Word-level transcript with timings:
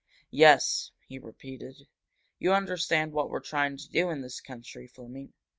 "Yes," 0.31 0.89
he 1.07 1.19
repeated. 1.19 1.87
"You 2.39 2.53
understand 2.53 3.11
what 3.13 3.29
we're 3.29 3.39
trying 3.39 3.77
to 3.77 3.87
do 3.87 4.09
in 4.09 4.21
this 4.21 4.41
country, 4.41 4.87
Fleming. 4.87 5.33